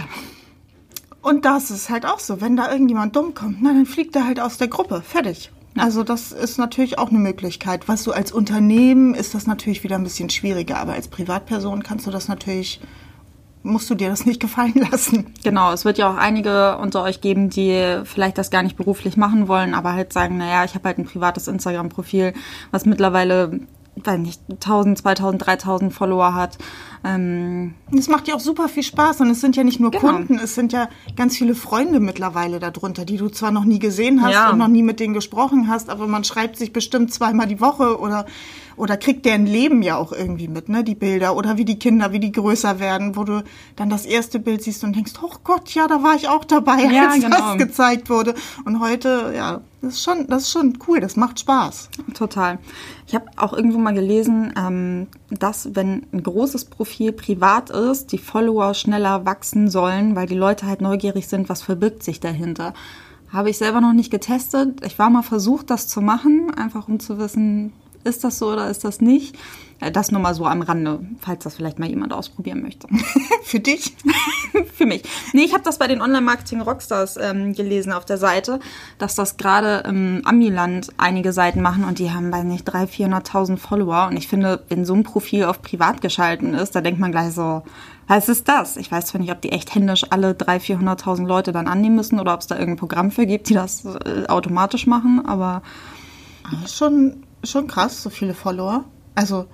[1.23, 4.27] Und das ist halt auch so, wenn da irgendjemand dumm kommt, na, dann fliegt er
[4.27, 5.03] halt aus der Gruppe.
[5.03, 5.51] Fertig.
[5.77, 7.89] Also das ist natürlich auch eine Möglichkeit.
[7.89, 12.07] Was du als Unternehmen ist das natürlich wieder ein bisschen schwieriger, aber als Privatperson kannst
[12.07, 12.81] du das natürlich,
[13.63, 15.33] musst du dir das nicht gefallen lassen.
[15.45, 19.17] Genau, es wird ja auch einige unter euch geben, die vielleicht das gar nicht beruflich
[19.17, 22.35] machen wollen, aber halt sagen, naja, ich habe halt ein privates Instagram-Profil,
[22.73, 23.61] was mittlerweile
[24.07, 26.59] weiß nicht, 1000, 2000, 3000 Follower hat.
[27.05, 30.03] Ähm, Das macht ja auch super viel Spaß und es sind ja nicht nur Genau.
[30.13, 34.23] Kunden, es sind ja ganz viele Freunde mittlerweile darunter, die du zwar noch nie gesehen
[34.23, 34.51] hast Ja.
[34.51, 37.99] und noch nie mit denen gesprochen hast, aber man schreibt sich bestimmt zweimal die Woche
[37.99, 38.27] oder
[38.81, 42.12] oder kriegt deren Leben ja auch irgendwie mit, ne, die Bilder oder wie die Kinder,
[42.12, 43.45] wie die größer werden, wo du
[43.77, 46.85] dann das erste Bild siehst und denkst, oh Gott, ja, da war ich auch dabei,
[46.85, 47.37] Ja, als genau.
[47.37, 48.35] das gezeigt wurde.
[48.64, 51.90] Und heute, ja, das ist schon, das ist schon cool, das macht Spaß.
[52.14, 52.59] Total.
[53.07, 58.19] Ich habe auch irgendwo mal gelesen, ähm, dass wenn ein großes Profil privat ist, die
[58.19, 62.73] Follower schneller wachsen sollen, weil die Leute halt neugierig sind, was verbirgt sich dahinter.
[63.33, 64.85] Habe ich selber noch nicht getestet.
[64.85, 67.73] Ich war mal versucht, das zu machen, einfach um zu wissen,
[68.05, 69.37] ist das so oder ist das nicht.
[69.81, 72.89] Äh, Das nur mal so am Rande, falls das vielleicht mal jemand ausprobieren möchte.
[73.45, 73.95] Für dich?
[74.75, 75.03] Für mich.
[75.33, 78.61] Nee, ich habe das bei den Online-Marketing-Rockstars ähm, gelesen auf der Seite,
[78.99, 83.57] dass das gerade im Amiland einige Seiten machen und die haben, weiß nicht, 300.000, 400.000
[83.57, 84.09] Follower.
[84.11, 87.33] Und ich finde, wenn so ein Profil auf privat geschalten ist, da denkt man gleich
[87.35, 87.63] so,
[88.07, 88.77] was ist das?
[88.77, 92.19] Ich weiß zwar nicht, ob die echt händisch alle 300.000, 400.000 Leute dann annehmen müssen
[92.19, 95.63] oder ob es da irgendein Programm für gibt, die das äh, automatisch machen, aber
[96.43, 98.85] Ah, Schon, schon krass, so viele Follower.
[99.14, 99.46] Also,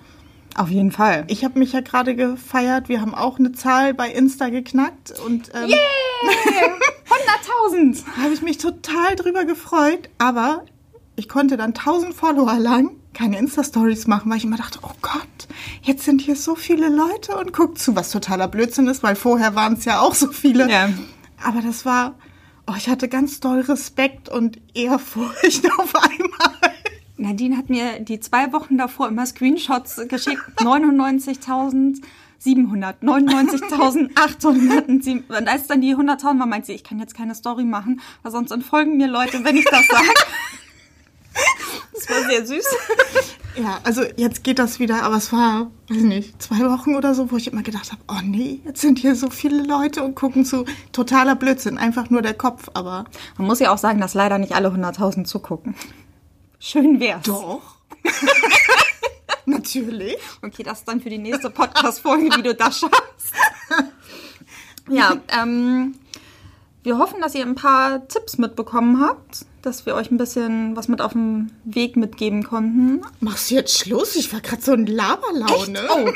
[0.57, 1.25] auf jeden Fall.
[1.29, 2.89] Ich habe mich ja gerade gefeiert.
[2.89, 5.71] Wir haben auch eine Zahl bei Insta geknackt und ähm,
[7.71, 8.05] 100.000!
[8.23, 10.09] habe ich mich total drüber gefreut.
[10.19, 10.65] Aber
[11.15, 15.49] ich konnte dann 1000 Follower lang keine Insta-Stories machen, weil ich immer dachte, oh Gott,
[15.83, 19.55] jetzt sind hier so viele Leute und guckt zu, was totaler Blödsinn ist, weil vorher
[19.55, 20.71] waren es ja auch so viele.
[20.71, 20.91] Ja.
[21.43, 22.15] Aber das war,
[22.67, 26.56] oh, ich hatte ganz doll Respekt und Ehrfurcht auf einmal.
[27.17, 30.43] Nadine hat mir die zwei Wochen davor immer Screenshots geschickt.
[30.59, 32.03] 99.700,
[33.03, 35.25] 99.800.
[35.29, 38.33] Und als dann die 100.000 war, meint sie, ich kann jetzt keine Story machen, weil
[38.33, 40.09] sonst entfolgen mir Leute, wenn ich das sage.
[41.93, 42.65] Das war sehr süß.
[43.57, 47.31] Ja, also jetzt geht das wieder, aber es war, weiß nicht, zwei Wochen oder so,
[47.31, 50.45] wo ich immer gedacht habe, oh nee, jetzt sind hier so viele Leute und gucken
[50.45, 50.67] zu.
[50.93, 53.07] Totaler Blödsinn, einfach nur der Kopf, aber
[53.39, 55.75] Man muss ja auch sagen, dass leider nicht alle 100.000 zugucken.
[56.59, 57.25] Schön wär's.
[57.25, 57.63] doch.
[59.47, 60.19] Natürlich.
[60.43, 63.33] Okay, das ist dann für die nächste Podcast-Folge, wie du das schaffst.
[64.89, 65.95] Ja, ähm,
[66.83, 70.87] wir hoffen, dass ihr ein paar Tipps mitbekommen habt, dass wir euch ein bisschen was
[70.87, 73.03] mit auf dem Weg mitgeben konnten.
[73.21, 74.15] Machst du jetzt Schluss?
[74.15, 75.81] Ich war gerade so in Laberlaune.
[75.91, 76.09] Oh,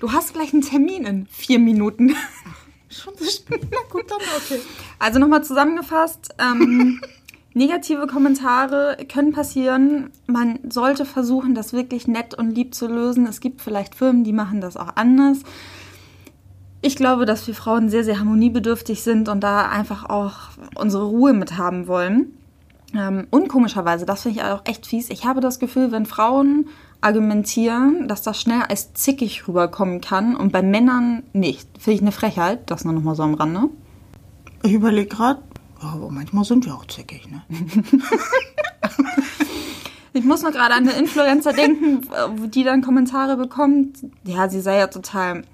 [0.00, 2.16] du hast gleich einen Termin in vier Minuten.
[2.88, 3.62] Schon so spät.
[3.70, 4.60] Na gut, dann okay.
[4.98, 7.00] Also nochmal zusammengefasst, ähm,
[7.56, 10.10] negative Kommentare können passieren.
[10.26, 13.26] Man sollte versuchen, das wirklich nett und lieb zu lösen.
[13.26, 15.38] Es gibt vielleicht Firmen, die machen das auch anders.
[16.82, 20.34] Ich glaube, dass wir Frauen sehr, sehr harmoniebedürftig sind und da einfach auch
[20.76, 22.32] unsere Ruhe mit haben wollen.
[22.94, 25.08] Ähm, und komischerweise, das finde ich auch echt fies.
[25.08, 26.68] Ich habe das Gefühl, wenn Frauen
[27.00, 31.68] argumentieren, dass das schnell als zickig rüberkommen kann und bei Männern nicht.
[31.78, 32.70] Finde ich eine Frechheit.
[32.70, 33.70] Das nur noch mal so am Rande.
[34.62, 35.40] Ich überlege gerade,
[35.94, 37.42] aber manchmal sind wir auch zickig, ne?
[40.16, 42.00] Ich muss noch gerade an eine Influencer denken,
[42.48, 43.98] die dann Kommentare bekommt.
[44.24, 45.44] Ja, sie sei ja total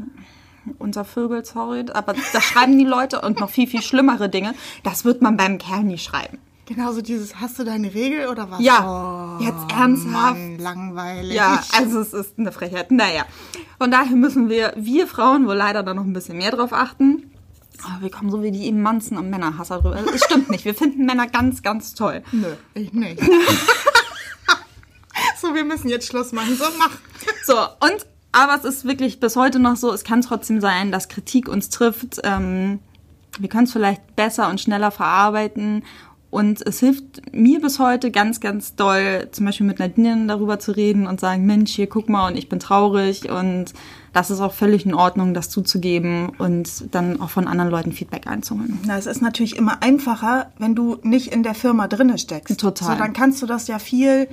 [0.78, 4.54] unser Vögel, sorry, aber das schreiben die Leute und noch viel, viel schlimmere Dinge.
[4.84, 6.38] Das wird man beim Kerl nie schreiben.
[6.66, 8.60] Genauso dieses, hast du deine Regel oder was?
[8.60, 10.38] Ja, oh, jetzt ernsthaft.
[10.38, 11.34] Mann, langweilig.
[11.34, 12.92] Ja, also es ist eine Frechheit.
[12.92, 13.24] Naja,
[13.78, 17.31] von daher müssen wir, wir Frauen, wohl leider da noch ein bisschen mehr drauf achten.
[17.84, 20.02] Aber wir kommen so wie die Emanzen und Männerhasser drüber.
[20.14, 22.22] Es stimmt nicht, wir finden Männer ganz, ganz toll.
[22.32, 23.20] Nö, ich nicht.
[25.40, 26.56] so, wir müssen jetzt Schluss machen.
[26.56, 26.90] So, mach.
[27.44, 31.08] So, und, aber es ist wirklich bis heute noch so, es kann trotzdem sein, dass
[31.08, 32.20] Kritik uns trifft.
[32.22, 32.78] Ähm,
[33.38, 35.84] wir können es vielleicht besser und schneller verarbeiten.
[36.30, 40.72] Und es hilft mir bis heute ganz, ganz doll, zum Beispiel mit Nadine darüber zu
[40.72, 43.74] reden und sagen, Mensch, hier guck mal und ich bin traurig und
[44.12, 48.26] das ist auch völlig in Ordnung, das zuzugeben und dann auch von anderen Leuten Feedback
[48.26, 48.78] einzuholen.
[48.84, 52.60] Na, es ist natürlich immer einfacher, wenn du nicht in der Firma drinne steckst.
[52.60, 52.92] Total.
[52.92, 54.28] So, dann kannst du das ja viel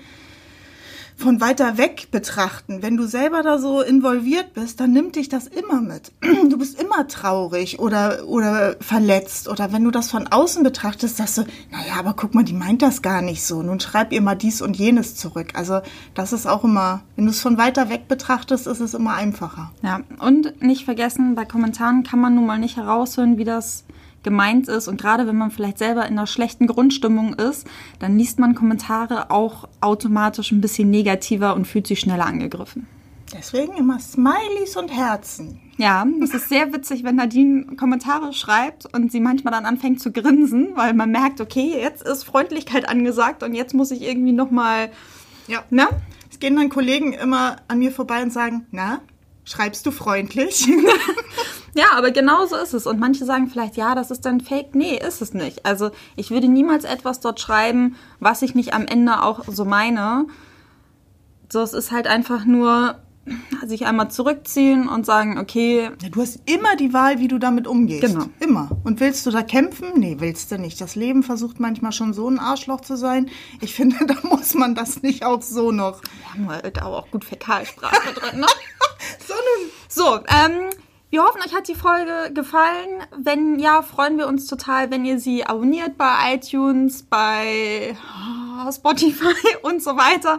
[1.20, 2.82] von weiter weg betrachten.
[2.82, 6.12] Wenn du selber da so involviert bist, dann nimmt dich das immer mit.
[6.50, 9.48] Du bist immer traurig oder, oder verletzt.
[9.48, 12.82] Oder wenn du das von außen betrachtest, sagst du, naja, aber guck mal, die meint
[12.82, 13.62] das gar nicht so.
[13.62, 15.50] Nun schreib ihr mal dies und jenes zurück.
[15.54, 15.82] Also
[16.16, 19.72] das ist auch immer, wenn du es von weiter weg betrachtest, ist es immer einfacher.
[19.84, 23.84] Ja, und nicht vergessen, bei Kommentaren kann man nun mal nicht heraushören, wie das
[24.24, 24.88] gemeint ist.
[24.88, 27.68] Und gerade wenn man vielleicht selber in einer schlechten Grundstimmung ist,
[28.00, 32.88] dann liest man Kommentare auch automatisch ein bisschen negativer und fühlt sich schneller angegriffen.
[33.32, 35.60] Deswegen immer Smileys und Herzen.
[35.78, 40.12] Ja, es ist sehr witzig, wenn Nadine Kommentare schreibt und sie manchmal dann anfängt zu
[40.12, 44.90] grinsen, weil man merkt, okay, jetzt ist Freundlichkeit angesagt und jetzt muss ich irgendwie nochmal,
[45.48, 45.64] Ja.
[45.70, 45.88] ne?
[46.32, 49.00] Es gehen dann Kollegen immer an mir vorbei und sagen, na,
[49.50, 50.68] schreibst du freundlich?
[51.76, 52.88] Ja, aber genau so ist es.
[52.88, 54.74] Und manche sagen vielleicht, ja, das ist dann Fake.
[54.74, 55.66] Nee, ist es nicht.
[55.66, 60.26] Also ich würde niemals etwas dort schreiben, was ich nicht am Ende auch so meine.
[61.48, 62.96] So, es ist halt einfach nur
[63.66, 67.68] sich einmal zurückziehen und sagen, okay, Ja, du hast immer die Wahl, wie du damit
[67.68, 68.02] umgehst.
[68.02, 68.26] Genau.
[68.40, 68.70] Immer.
[68.84, 69.90] Und willst du da kämpfen?
[69.96, 70.82] Nee, willst du nicht.
[70.82, 73.30] Das Leben versucht manchmal schon so ein Arschloch zu sein.
[73.62, 76.02] Ich finde, da muss man das nicht auch so noch.
[76.02, 78.48] wir haben halt auch gut Fäkalsprache drin, ne?
[80.00, 80.70] So ähm,
[81.10, 83.04] wir hoffen, euch hat die Folge gefallen.
[83.18, 89.36] Wenn ja, freuen wir uns total, wenn ihr sie abonniert bei iTunes, bei ah, Spotify
[89.62, 90.38] und so weiter.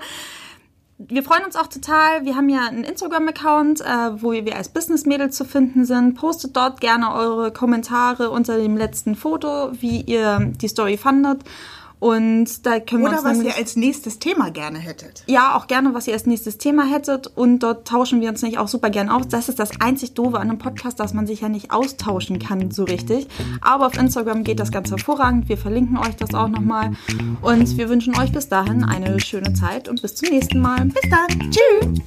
[0.97, 2.25] Wir freuen uns auch total.
[2.25, 6.15] Wir haben ja einen Instagram-Account, äh, wo wir als Business-Mädel zu finden sind.
[6.15, 11.45] Postet dort gerne eure Kommentare unter dem letzten Foto, wie ihr die Story fandet.
[12.01, 15.23] Und da können wir Oder uns was nämlich ihr als nächstes Thema gerne hättet.
[15.27, 17.27] ja, auch gerne, was ihr als nächstes Thema hättet.
[17.27, 19.29] Und dort tauschen wir uns nicht auch super gern aus.
[19.29, 22.71] Das ist das einzig Doofe an einem Podcast, dass man sich ja nicht austauschen kann
[22.71, 23.29] so richtig.
[23.61, 25.49] Aber auf Instagram geht das ganz hervorragend.
[25.49, 26.93] Wir verlinken euch das auch nochmal.
[27.43, 30.87] Und wir wünschen euch bis dahin eine schöne Zeit und bis zum nächsten Mal.
[30.87, 31.51] Bis dann.
[31.51, 32.01] Tschüss.